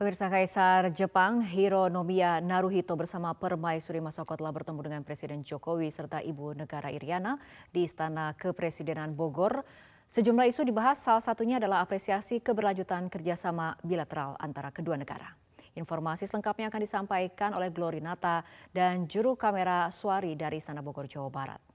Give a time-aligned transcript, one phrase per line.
[0.00, 6.56] Pemirsa Kaisar Jepang Hironomiya Naruhito bersama Permaisuri Masako telah bertemu dengan Presiden Jokowi serta Ibu
[6.56, 7.36] Negara Iriana
[7.68, 9.60] di Istana Kepresidenan Bogor.
[10.08, 15.36] Sejumlah isu dibahas, salah satunya adalah apresiasi keberlanjutan kerjasama bilateral antara kedua negara.
[15.76, 18.40] Informasi selengkapnya akan disampaikan oleh Glory Nata
[18.72, 21.69] dan juru kamera Suari dari Istana Bogor, Jawa Barat.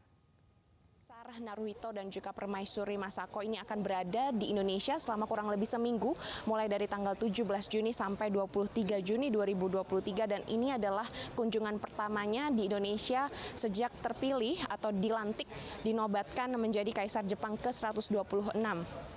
[1.42, 6.16] Naruhito dan juga Permaisuri Masako ini akan berada di Indonesia selama kurang lebih seminggu
[6.48, 12.68] mulai dari tanggal 17 Juni sampai 23 Juni 2023 dan ini adalah kunjungan pertamanya di
[12.72, 13.28] Indonesia
[13.58, 15.48] sejak terpilih atau dilantik
[15.84, 19.15] dinobatkan menjadi Kaisar Jepang ke-126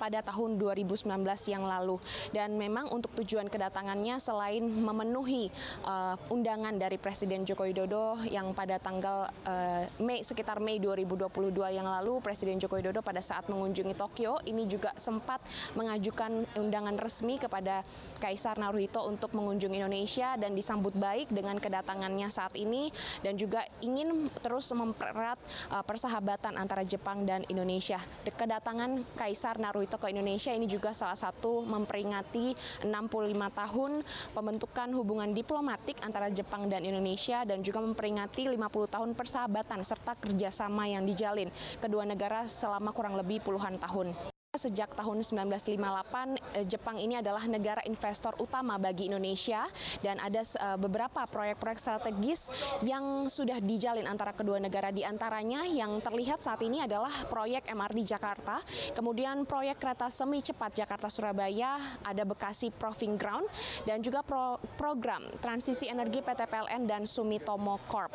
[0.00, 1.04] pada tahun 2019
[1.52, 2.00] yang lalu.
[2.32, 5.52] Dan memang untuk tujuan kedatangannya selain memenuhi
[5.84, 11.28] uh, undangan dari Presiden Joko Widodo yang pada tanggal uh, Mei sekitar Mei 2022
[11.76, 15.42] yang lalu Presiden Joko Widodo pada saat mengunjungi Tokyo ini juga sempat
[15.74, 17.82] mengajukan undangan resmi kepada
[18.22, 22.94] Kaisar Naruhito untuk mengunjungi Indonesia dan disambut baik dengan kedatangannya saat ini
[23.26, 25.40] dan juga ingin terus mempererat
[25.74, 27.98] uh, persahabatan antara Jepang dan Indonesia.
[28.22, 32.54] Kedatangan Kaisar Naruhito Ke Indonesia ini juga salah satu memperingati
[32.86, 32.90] 65
[33.34, 33.92] tahun
[34.32, 40.86] pembentukan hubungan diplomatik antara Jepang dan Indonesia dan juga memperingati 50 tahun persahabatan serta kerjasama
[40.86, 44.39] yang dijalin kedua negara selama kurang lebih puluhan tahun.
[44.50, 49.62] Sejak tahun 1958, eh, Jepang ini adalah negara investor utama bagi Indonesia
[50.02, 52.50] dan ada eh, beberapa proyek-proyek strategis
[52.82, 54.90] yang sudah dijalin antara kedua negara.
[54.90, 58.58] Di antaranya yang terlihat saat ini adalah proyek MRT Jakarta,
[58.90, 63.46] kemudian proyek kereta semi cepat Jakarta-Surabaya, ada Bekasi Proving Ground,
[63.86, 68.10] dan juga pro program transisi energi PT PLN dan Sumitomo Corp.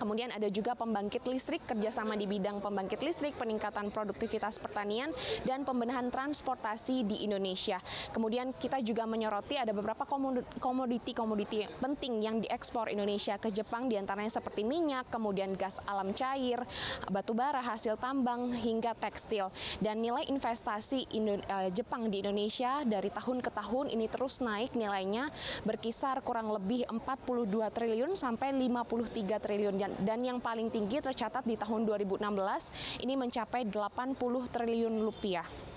[0.00, 5.12] Kemudian ada juga pembangkit listrik, kerjasama di bidang pembangkit listrik, peningkatan produktivitas pertanian,
[5.44, 7.76] dan pembenahan transportasi di Indonesia.
[8.16, 10.08] Kemudian kita juga menyoroti ada beberapa
[10.56, 16.64] komoditi-komoditi penting yang diekspor Indonesia ke Jepang, di antaranya seperti minyak, kemudian gas alam cair,
[17.12, 19.52] batu bara, hasil tambang, hingga tekstil.
[19.84, 24.72] Dan nilai investasi Indo uh, Jepang di Indonesia dari tahun ke tahun ini terus naik
[24.72, 25.28] nilainya
[25.68, 29.76] berkisar kurang lebih 42 triliun sampai 53 triliun.
[29.76, 34.14] Dan dan yang paling tinggi tercatat di tahun 2016 ini mencapai 80
[34.52, 35.69] triliun rupiah.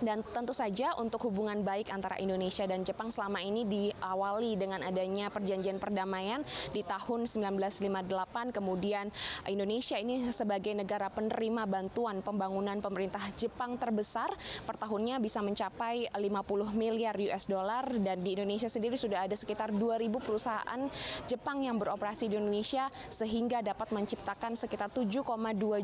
[0.00, 5.28] Dan tentu saja untuk hubungan baik antara Indonesia dan Jepang selama ini diawali dengan adanya
[5.28, 6.40] perjanjian perdamaian
[6.72, 8.56] di tahun 1958.
[8.56, 9.12] Kemudian
[9.44, 14.32] Indonesia ini sebagai negara penerima bantuan pembangunan pemerintah Jepang terbesar
[14.64, 19.68] per tahunnya bisa mencapai 50 miliar US dollar dan di Indonesia sendiri sudah ada sekitar
[19.68, 20.80] 2.000 perusahaan
[21.28, 25.28] Jepang yang beroperasi di Indonesia sehingga dapat menciptakan sekitar 7,2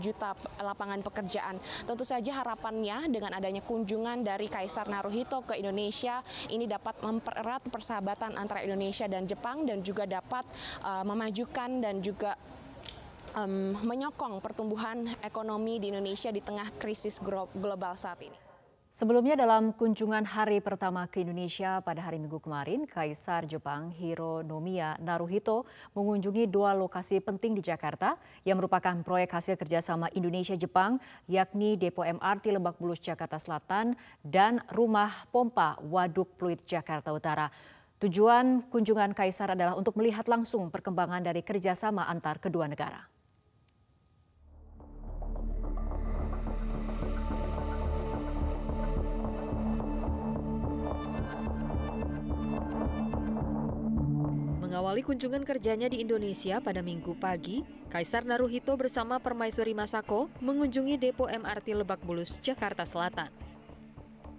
[0.00, 1.60] juta lapangan pekerjaan.
[1.84, 7.66] Tentu saja harapannya dengan adanya kunjungan kunjungan dari Kaisar Naruhito ke Indonesia ini dapat mempererat
[7.66, 10.46] persahabatan antara Indonesia dan Jepang dan juga dapat
[10.86, 12.38] uh, memajukan dan juga
[13.34, 18.45] um, menyokong pertumbuhan ekonomi di Indonesia di tengah krisis global saat ini.
[18.96, 25.68] Sebelumnya dalam kunjungan hari pertama ke Indonesia pada hari Minggu kemarin, Kaisar Jepang Hironomiya Naruhito
[25.92, 28.16] mengunjungi dua lokasi penting di Jakarta
[28.48, 30.96] yang merupakan proyek hasil kerjasama Indonesia-Jepang
[31.28, 37.52] yakni Depo MRT Lebak Bulus Jakarta Selatan dan Rumah Pompa Waduk Pluit Jakarta Utara.
[38.00, 43.04] Tujuan kunjungan Kaisar adalah untuk melihat langsung perkembangan dari kerjasama antar kedua negara.
[54.96, 57.60] Mengawali kunjungan kerjanya di Indonesia pada minggu pagi,
[57.92, 63.28] Kaisar Naruhito bersama Permaisuri Masako mengunjungi depo MRT Lebak Bulus, Jakarta Selatan.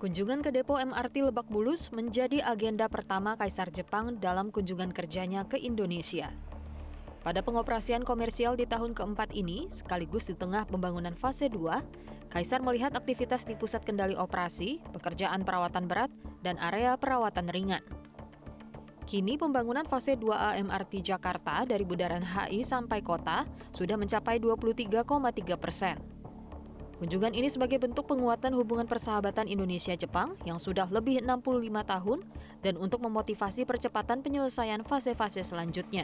[0.01, 5.61] Kunjungan ke depo MRT Lebak Bulus menjadi agenda pertama Kaisar Jepang dalam kunjungan kerjanya ke
[5.61, 6.33] Indonesia.
[7.21, 12.97] Pada pengoperasian komersial di tahun keempat ini, sekaligus di tengah pembangunan fase 2, Kaisar melihat
[12.97, 16.09] aktivitas di pusat kendali operasi, pekerjaan perawatan berat,
[16.41, 18.06] dan area perawatan ringan.
[19.07, 25.95] Kini pembangunan fase 2A MRT Jakarta dari Bundaran HI sampai kota sudah mencapai 23,3 persen.
[26.99, 32.19] Kunjungan ini sebagai bentuk penguatan hubungan persahabatan Indonesia-Jepang yang sudah lebih 65 tahun
[32.59, 36.03] dan untuk memotivasi percepatan penyelesaian fase-fase selanjutnya.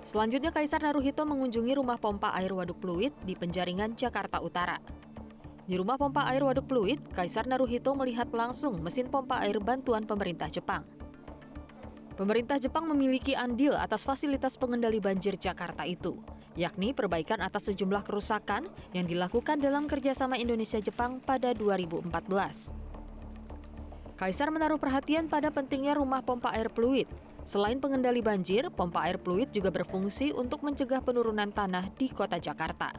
[0.00, 4.80] Selanjutnya Kaisar Naruhito mengunjungi rumah pompa air Waduk Pluit di Penjaringan, Jakarta Utara.
[5.68, 10.48] Di rumah pompa air Waduk Pluit, Kaisar Naruhito melihat langsung mesin pompa air bantuan pemerintah
[10.48, 10.95] Jepang.
[12.16, 16.16] Pemerintah Jepang memiliki andil atas fasilitas pengendali banjir Jakarta itu,
[16.56, 22.72] yakni perbaikan atas sejumlah kerusakan yang dilakukan dalam kerjasama Indonesia-Jepang pada 2014.
[24.16, 27.04] Kaisar menaruh perhatian pada pentingnya rumah pompa air fluid.
[27.44, 32.96] Selain pengendali banjir, pompa air fluid juga berfungsi untuk mencegah penurunan tanah di kota Jakarta.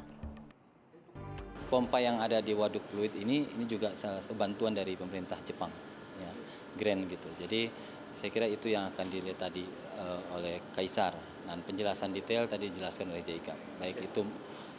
[1.73, 5.73] Pompa yang ada di waduk fluid ini ini juga salah satu bantuan dari pemerintah Jepang,
[6.21, 6.29] ya,
[6.77, 7.27] grant gitu.
[7.41, 9.61] Jadi saya kira itu yang akan dilihat tadi
[10.01, 11.13] uh, oleh Kaisar
[11.45, 14.25] dan penjelasan detail tadi dijelaskan oleh JIKA, baik itu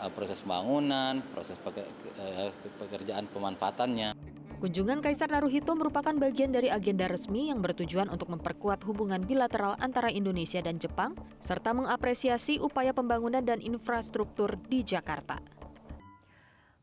[0.02, 2.50] uh, proses pembangunan, proses eh,
[2.82, 4.18] pekerjaan pemanfaatannya.
[4.58, 10.10] Kunjungan Kaisar Naruhito merupakan bagian dari agenda resmi yang bertujuan untuk memperkuat hubungan bilateral antara
[10.10, 15.57] Indonesia dan Jepang, serta mengapresiasi upaya pembangunan dan infrastruktur di Jakarta.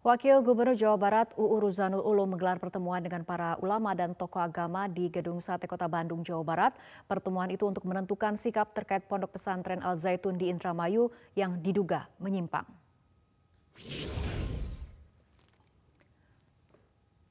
[0.06, 4.86] Wakil Gubernur Jawa Barat UU Ruzanul Ulum menggelar pertemuan dengan para ulama dan tokoh agama
[4.86, 6.78] di Gedung Sate Kota Bandung, Jawa Barat.
[7.10, 12.70] Pertemuan itu untuk menentukan sikap terkait pondok pesantren Al Zaitun di Indramayu yang diduga menyimpang.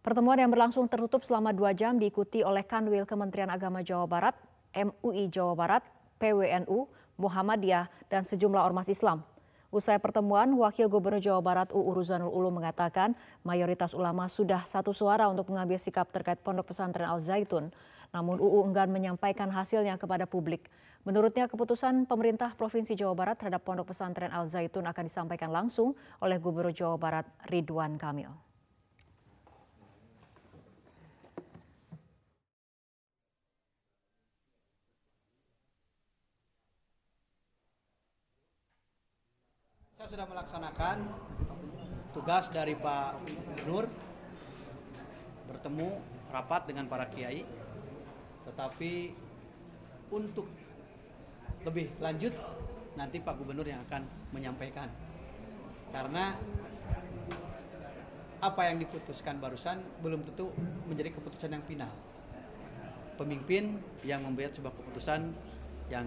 [0.03, 4.35] Pertemuan yang berlangsung tertutup selama dua jam diikuti oleh Kanwil Kementerian Agama Jawa Barat,
[4.75, 5.87] MUI Jawa Barat,
[6.19, 6.91] PWNU,
[7.23, 9.23] Muhammadiyah, dan sejumlah ormas Islam.
[9.75, 13.11] Usai pertemuan, Wakil Gubernur Jawa Barat UU Ruzanul Ulu mengatakan
[13.43, 17.75] mayoritas ulama sudah satu suara untuk mengambil sikap terkait pondok pesantren Al Zaitun.
[18.15, 20.71] Namun UU enggan menyampaikan hasilnya kepada publik.
[21.03, 26.39] Menurutnya keputusan pemerintah Provinsi Jawa Barat terhadap pondok pesantren Al Zaitun akan disampaikan langsung oleh
[26.39, 28.54] Gubernur Jawa Barat Ridwan Kamil.
[40.15, 41.11] Sudah melaksanakan
[42.15, 43.19] tugas dari Pak
[43.67, 43.91] Nur
[45.51, 45.91] bertemu
[46.31, 47.43] rapat dengan para kiai.
[48.47, 49.11] Tetapi
[50.15, 50.47] untuk
[51.67, 52.31] lebih lanjut
[52.95, 54.87] nanti Pak Gubernur yang akan menyampaikan.
[55.91, 56.39] Karena
[58.39, 60.55] apa yang diputuskan barusan belum tentu
[60.87, 61.91] menjadi keputusan yang final.
[63.19, 65.35] Pemimpin yang membuat sebuah keputusan
[65.91, 66.07] yang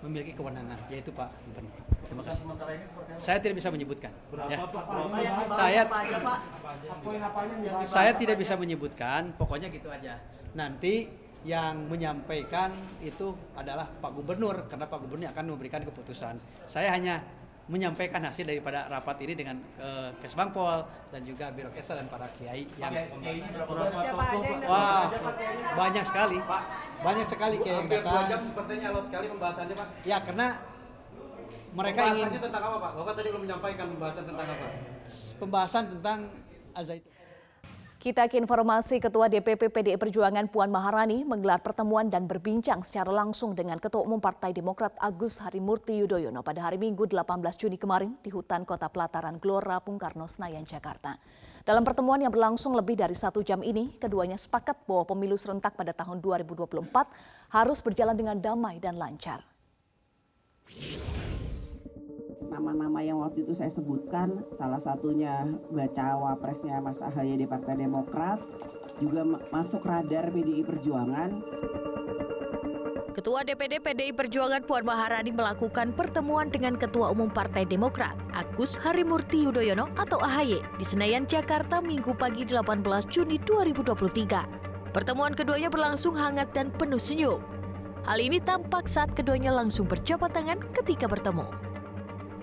[0.00, 1.87] memiliki kewenangan yaitu Pak Gubernur.
[2.08, 2.40] Terima kasih.
[2.40, 2.84] Sementara ini
[3.20, 4.12] saya tidak bisa menyebutkan.
[4.32, 4.58] Berapa ya.
[4.64, 4.84] Pak?
[4.88, 6.38] Berapa ya, saya Pak?
[7.84, 10.16] Saya tidak bisa menyebutkan, pokoknya gitu aja.
[10.56, 11.08] Nanti
[11.46, 12.74] yang menyampaikan
[13.04, 16.40] itu adalah Pak Gubernur karena Pak Gubernur akan memberikan keputusan.
[16.66, 17.22] Saya hanya
[17.68, 22.64] menyampaikan hasil daripada rapat ini dengan uh, Kesbangpol dan juga Biro Kesa dan para kiai
[22.80, 22.96] yang
[24.64, 25.12] wah
[25.76, 26.40] banyak sekali
[27.04, 28.24] banyak sekali kiai yang datang.
[28.24, 29.88] jam sepertinya alot sekali pembahasannya pak.
[30.08, 30.56] Ya karena
[31.76, 32.92] mereka ingin tentang apa pak?
[32.96, 34.66] Bapak tadi belum menyampaikan pembahasan tentang apa?
[35.36, 36.18] Pembahasan tentang
[36.72, 37.12] Azaitun.
[37.98, 43.58] Kita ke informasi Ketua DPP PDI Perjuangan Puan Maharani menggelar pertemuan dan berbincang secara langsung
[43.58, 47.26] dengan Ketua Umum Partai Demokrat Agus Harimurti Yudhoyono pada hari Minggu 18
[47.58, 51.18] Juni kemarin di hutan kota pelataran Gelora Bung Karno Senayan, Jakarta.
[51.66, 55.90] Dalam pertemuan yang berlangsung lebih dari satu jam ini, keduanya sepakat bahwa pemilu serentak pada
[55.90, 56.86] tahun 2024
[57.50, 59.42] harus berjalan dengan damai dan lancar
[62.58, 68.42] nama-nama yang waktu itu saya sebutkan, salah satunya baca wapresnya Mas Ahaye di Partai Demokrat,
[68.98, 69.22] juga
[69.54, 71.38] masuk radar PDI Perjuangan.
[73.14, 79.46] Ketua DPD PDI Perjuangan Puan Maharani melakukan pertemuan dengan Ketua Umum Partai Demokrat, Agus Harimurti
[79.46, 84.90] Yudhoyono atau AHY, di Senayan, Jakarta, Minggu pagi 18 Juni 2023.
[84.90, 87.38] Pertemuan keduanya berlangsung hangat dan penuh senyum.
[88.02, 91.67] Hal ini tampak saat keduanya langsung berjabat tangan ketika bertemu.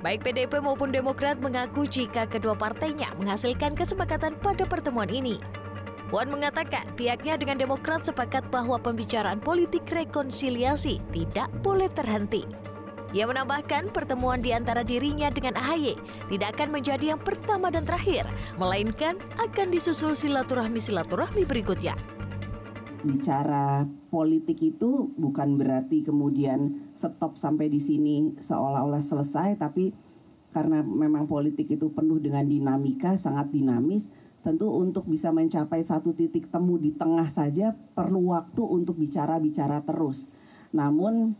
[0.05, 5.41] Baik PDIP maupun Demokrat mengaku jika kedua partainya menghasilkan kesepakatan pada pertemuan ini.
[6.13, 12.45] Puan mengatakan pihaknya dengan Demokrat sepakat bahwa pembicaraan politik rekonsiliasi tidak boleh terhenti.
[13.17, 15.97] Ia menambahkan pertemuan di antara dirinya dengan AHY
[16.29, 18.29] tidak akan menjadi yang pertama dan terakhir,
[18.61, 21.97] melainkan akan disusul silaturahmi-silaturahmi berikutnya.
[23.05, 29.93] Bicara politik itu bukan berarti kemudian stop sampai di sini seolah-olah selesai tapi
[30.49, 34.09] karena memang politik itu penuh dengan dinamika sangat dinamis
[34.41, 40.29] tentu untuk bisa mencapai satu titik temu di tengah saja perlu waktu untuk bicara-bicara terus.
[40.73, 41.33] Namun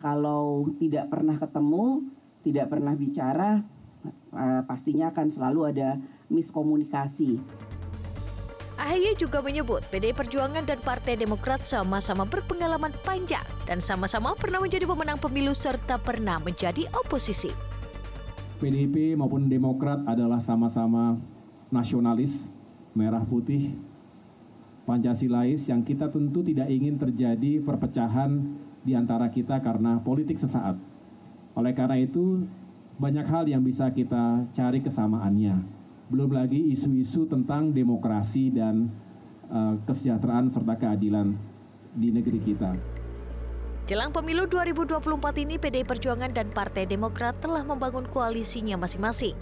[0.00, 2.04] kalau tidak pernah ketemu
[2.40, 3.60] tidak pernah bicara
[4.32, 6.00] eh, pastinya akan selalu ada
[6.32, 7.40] miskomunikasi
[8.80, 14.88] AHY juga menyebut PDI Perjuangan dan Partai Demokrat sama-sama berpengalaman panjang dan sama-sama pernah menjadi
[14.88, 17.52] pemenang pemilu serta pernah menjadi oposisi.
[18.56, 21.20] PDIP maupun Demokrat adalah sama-sama
[21.68, 22.48] nasionalis,
[22.96, 23.76] merah putih,
[24.88, 28.48] Pancasilais yang kita tentu tidak ingin terjadi perpecahan
[28.80, 30.80] di antara kita karena politik sesaat.
[31.52, 32.48] Oleh karena itu,
[32.96, 35.79] banyak hal yang bisa kita cari kesamaannya
[36.10, 38.90] belum lagi isu-isu tentang demokrasi dan
[39.46, 41.38] uh, kesejahteraan serta keadilan
[41.94, 42.74] di negeri kita.
[43.86, 49.34] Jelang pemilu 2024 ini PDI Perjuangan dan Partai Demokrat telah membangun koalisinya masing-masing.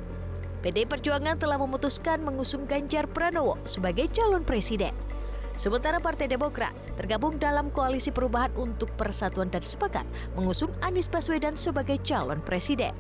[0.61, 4.93] PDI Perjuangan telah memutuskan mengusung Ganjar Pranowo sebagai calon presiden.
[5.59, 10.07] Sementara Partai Demokrat tergabung dalam Koalisi Perubahan untuk Persatuan dan Sepakat
[10.39, 12.95] mengusung Anies Baswedan sebagai calon presiden.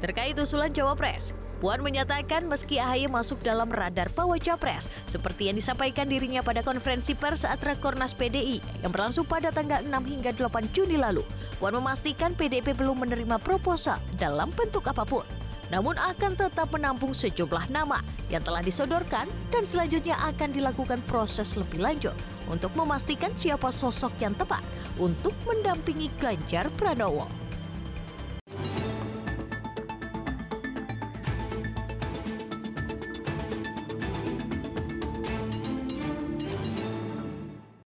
[0.00, 6.08] Terkait usulan Cawapres, Puan menyatakan meski AHY masuk dalam radar Pawa Capres, seperti yang disampaikan
[6.08, 10.96] dirinya pada konferensi pers saat Rakornas PDI yang berlangsung pada tanggal 6 hingga 8 Juni
[10.96, 11.20] lalu.
[11.60, 15.20] Puan memastikan PDIP belum menerima proposal dalam bentuk apa pun,
[15.68, 18.00] namun akan tetap menampung sejumlah nama
[18.32, 22.16] yang telah disodorkan dan selanjutnya akan dilakukan proses lebih lanjut
[22.48, 24.64] untuk memastikan siapa sosok yang tepat
[24.96, 27.28] untuk mendampingi Ganjar Pranowo.